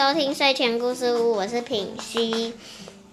[0.00, 2.54] 收听睡前故事屋，我是品熙。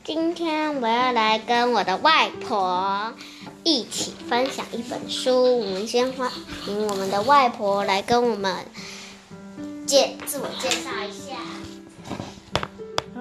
[0.05, 3.13] 今天我要来跟我的外婆
[3.65, 5.59] 一起分享一本书。
[5.59, 6.31] 我们先欢
[6.65, 8.55] 迎我们的外婆来跟我们
[9.85, 11.35] 介自我介绍一下。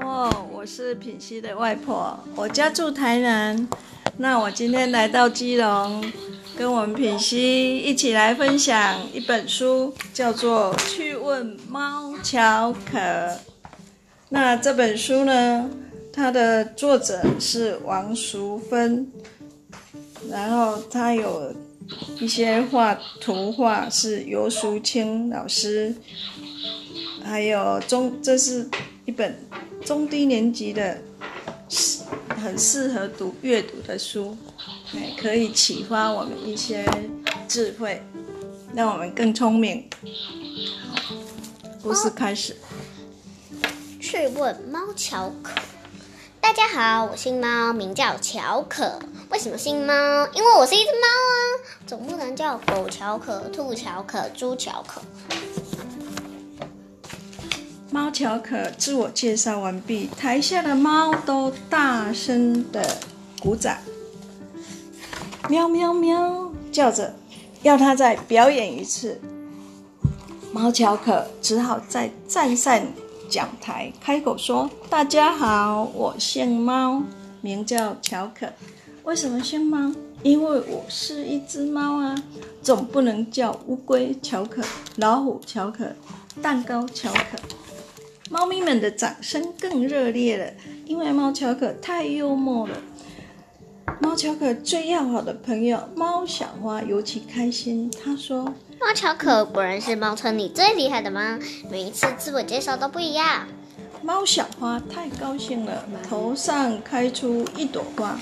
[0.00, 3.68] 哦，我是品熙的外婆，我家住台南，
[4.18, 6.04] 那我今天来到基隆，
[6.56, 12.96] 跟我们品熙一起来分享一本书，叫做《去问猫巧可》。
[14.28, 15.70] 那这本书呢，
[16.12, 19.06] 它的作者是王淑芬，
[20.28, 21.54] 然后它有
[22.18, 25.94] 一些画图画是尤淑清老师，
[27.22, 28.68] 还有中，这是
[29.04, 29.38] 一本
[29.84, 30.98] 中低年级的，
[32.42, 34.36] 很适合读阅读的书，
[34.96, 36.84] 哎，可以启发我们一些
[37.46, 38.02] 智慧，
[38.74, 39.88] 让我们更聪明。
[40.90, 41.14] 好
[41.80, 42.56] 故事开始。
[44.16, 45.52] 去问猫巧可。
[46.40, 48.98] 大家好，我姓猫，名叫巧可。
[49.28, 49.92] 为什么姓猫？
[50.32, 51.36] 因为我是一只猫啊，
[51.86, 55.02] 总不能叫狗巧可、兔巧可、猪巧可。
[57.90, 62.96] 猫巧可自我介绍完毕，台下的猫都大声的
[63.42, 63.76] 鼓掌，
[65.50, 67.14] 喵喵喵叫着，
[67.60, 69.20] 要它再表演一次。
[70.52, 72.80] 猫巧可只好再站上
[73.28, 77.02] 讲台，开口说：“大家好，我姓猫，
[77.40, 78.46] 名叫乔可。
[79.04, 79.92] 为什么姓猫？
[80.22, 82.14] 因为我是一只猫啊，
[82.62, 84.62] 总不能叫乌龟乔可、
[84.96, 85.92] 老虎乔可、
[86.42, 87.38] 蛋糕乔可。”
[88.28, 90.52] 猫咪们的掌声更热烈了，
[90.84, 92.74] 因为猫乔可太幽默了。
[94.00, 98.44] 猫巧可最要好的朋友猫小花尤其开心，她说
[98.80, 101.38] 猫巧可果然是猫村里最厉害的猫，
[101.70, 103.46] 每一次自我介绍都不一样。
[104.02, 108.18] ：“猫小花太高兴了，头上开出一朵花。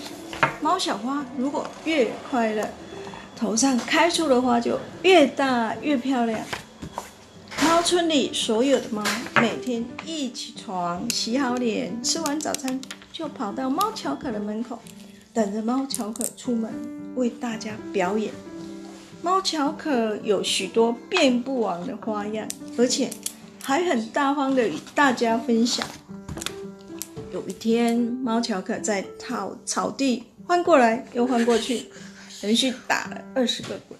[0.61, 2.69] 猫小花如果越快乐，
[3.37, 6.41] 头上开出的花就越大越漂亮。”
[7.67, 9.03] 猫村里所有的猫
[9.41, 12.81] 每天一起床，洗好脸，吃完早餐，
[13.13, 14.79] 就跑到猫巧可的门口，
[15.35, 16.73] 等着猫巧可出门
[17.17, 18.33] 为大家表演。
[19.21, 22.47] 猫巧可有许多变不完的花样，
[22.79, 23.11] 而且
[23.61, 25.85] 还很大方的与大家分享。
[27.33, 31.87] 有一天，猫巧可在草草地翻过来又翻过去，
[32.43, 33.99] 连续打了二十个滚。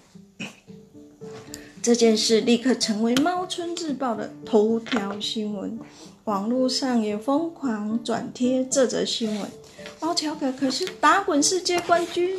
[1.81, 5.77] 这件事立刻成为《猫村日报》的头条新闻，
[6.25, 9.47] 网络上也疯狂转贴这则新闻。
[10.01, 12.35] 猫巧可可是打滚世界冠军。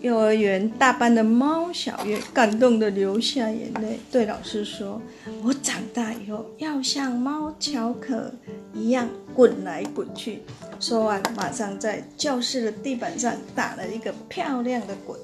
[0.00, 5.00] 幼儿园大班的猫小月感动的流下眼泪，对老师说
[5.42, 8.32] ：“我长大以后要像猫巧可
[8.72, 10.42] 一样滚来滚去。”
[10.78, 15.18] 说完，马上在教室的地板上打了一个漂亮的滚。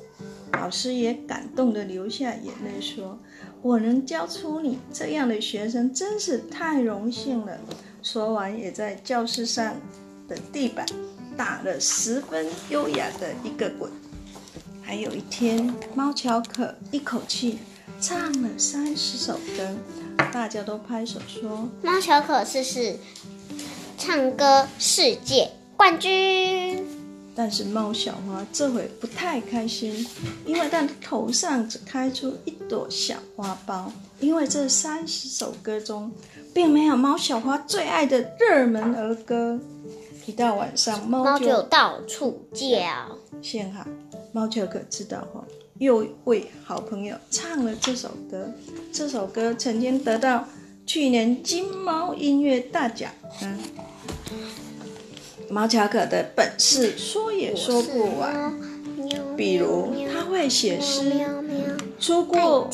[0.52, 3.18] 老师也感动的流下眼泪，说
[3.62, 7.58] ：“我能教出你这样的学生，真是太荣幸了。”
[8.02, 9.74] 说完，也在教室上
[10.28, 10.86] 的地板
[11.36, 13.90] 打了十分优雅的一个滚。
[14.80, 17.58] 还有一天，猫巧可一口气
[18.00, 19.76] 唱了三十首歌，
[20.32, 22.96] 大家都拍手说猫巧可是是
[23.98, 26.87] 唱歌世界冠军。
[27.38, 30.04] 但是猫小花这回不太开心，
[30.44, 33.84] 因为它的头上只开出一朵小花苞。
[34.18, 36.10] 因为这三十首歌中，
[36.52, 39.56] 并没有猫小花最爱的热门儿歌。
[40.26, 42.66] 一到晚上，猫猫就到处叫。
[43.40, 43.86] 幸好
[44.32, 45.44] 猫巧可知道后，
[45.78, 48.52] 又为好朋友唱了这首歌。
[48.92, 50.44] 这首歌曾经得到
[50.84, 53.12] 去年金猫音乐大奖。
[53.42, 53.58] 嗯，
[55.50, 58.54] 猫巧可的本事说也说不完，
[59.36, 61.12] 比如他会写诗，
[61.98, 62.70] 出过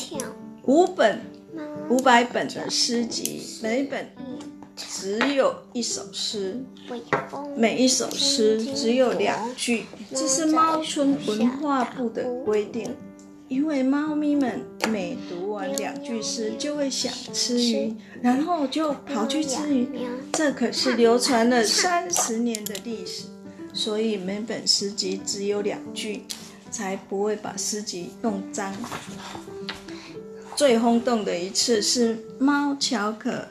[0.63, 1.21] 五本
[1.89, 4.09] 五百本的诗集，每本
[4.75, 6.61] 只有一首诗。
[7.55, 12.95] 每一首诗只有两句，这是猫村文化部的规定。
[13.47, 19.87] 因为猫咪们每读完两句诗就会想吃鱼，然后就跑去吃鱼。
[20.33, 23.25] 这可是流传了三十年的历史，
[23.71, 26.23] 所以每本诗集只有两句，
[26.71, 28.73] 才不会把诗集弄脏。
[30.55, 33.45] 最轰动的一次是猫巧可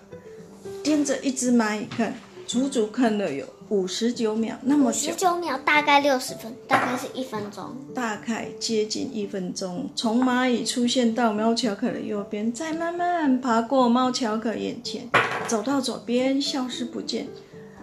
[0.83, 2.15] 盯着一只蚂蚁看，
[2.49, 7.65] 足足看了有五十九秒，那么久十，九秒大概六十分，大概是一分钟。
[7.95, 9.89] 大概接近一分钟。
[9.97, 15.09] 从蚂蚁出现到猫巧可的右边，再慢慢爬过猫巧可眼前，
[15.49, 17.27] 走到左边，消失不见。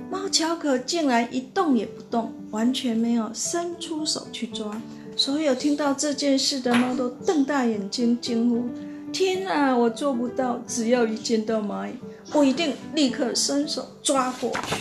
[0.09, 4.79] 猫乔可竟然一动也不动，完全没有伸出手去抓。
[5.15, 8.65] 所有听到这件事的猫都瞪大眼睛惊呼
[9.11, 10.61] ：“天啊，我做不到！
[10.67, 11.93] 只要一见到蚂蚁，
[12.33, 14.75] 我一定立刻伸手抓过去。”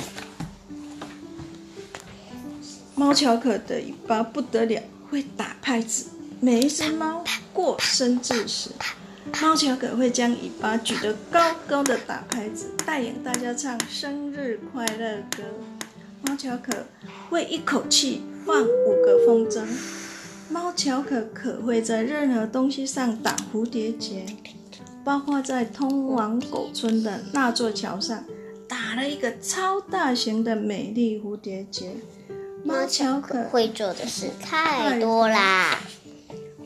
[3.00, 6.10] 猫乔可的尾巴不得了，会打拍子。
[6.38, 8.68] 每一只猫过生日时，
[9.40, 15.44] 猫乔可会将尾巴举得高高的打拍子，带领大家唱生日快乐歌。
[16.20, 16.84] 猫乔可
[17.30, 19.64] 会一口气放五个风筝。
[20.50, 24.26] 猫乔可可会在任何东西上打蝴蝶结，
[25.02, 28.22] 包括在通往狗村的那座桥上
[28.68, 31.92] 打了一个超大型的美丽蝴蝶结。
[32.64, 35.78] 猫乔可会做的事太多啦，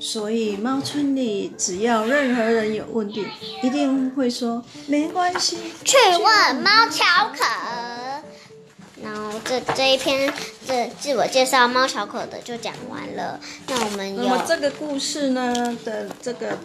[0.01, 3.27] 所以猫村里只要任何人有问题，
[3.63, 7.45] 一定会说没关系，去问猫乔可。
[9.03, 10.33] 然后这这一篇
[10.67, 13.39] 这自我介绍猫巧可的就讲完了。
[13.69, 16.57] 那我们有这个故事呢的这个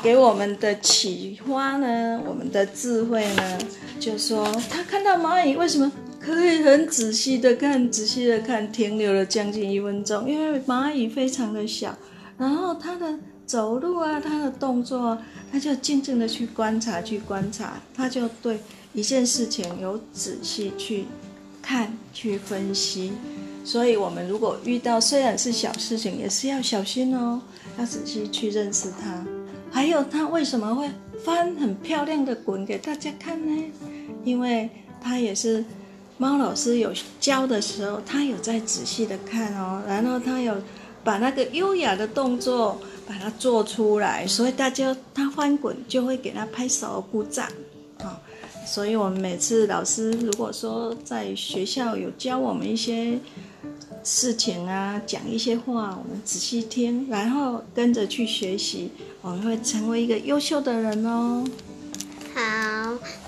[0.00, 3.58] 给我们的启发呢，我们的智慧呢，
[3.98, 11.96] 就说他看到蚂蚁为什么可以很仔细的看，仔细的看，停留了将近一分钟，因为蚂蚁非常的小，
[12.36, 15.16] 然后它的走路啊，它的动作，
[15.50, 18.60] 它就静静的去观察，去观察，它就对
[18.92, 21.06] 一件事情有仔细去。
[21.62, 23.12] 看去分析，
[23.64, 27.38] 所以我们如果遇到虽然是小事情，也是要小心哦，
[27.78, 29.24] 要仔细去认识它。
[29.70, 30.88] 还有它为什么会
[31.22, 33.64] 翻很漂亮的滚给大家看呢？
[34.24, 34.70] 因为
[35.02, 35.62] 它也是
[36.20, 40.54] 猫老师有教的时候，他有在仔细的看哦，然后他有
[41.02, 42.78] 把那个优雅的动作
[43.08, 47.48] 把它做出来，所以大家他翻滚就会给他拍手鼓掌
[48.00, 48.20] 啊。
[48.66, 53.18] 所以，我们每次老师如果说在学校有教我们一些
[54.04, 58.90] 事情啊，讲一些话，我们仔细听，然后跟着去学习，
[59.22, 61.42] 我们会成为一个优秀的人哦。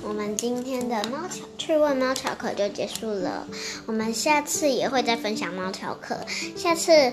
[0.02, 3.46] 我们今天的猫巧趣问猫巧可就结束了。
[3.86, 6.18] 我们下次也会再分享猫巧可。
[6.56, 7.12] 下次，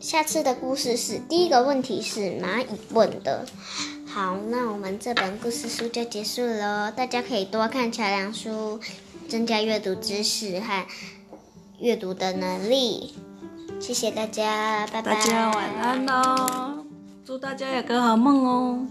[0.00, 3.46] 下次的故事是第一个问题是蚂蚁问的。
[4.06, 6.92] 好，那我们这本故事书就结束了。
[6.92, 8.78] 大家可以多看桥梁书，
[9.28, 10.86] 增加阅读知识和
[11.80, 13.14] 阅读的能力。
[13.80, 15.14] 谢谢大家，拜拜。
[15.14, 16.84] 大家晚安喽，
[17.24, 18.86] 祝大家有个好梦哦。